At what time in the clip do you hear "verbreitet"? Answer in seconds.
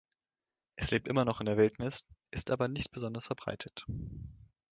3.27-3.85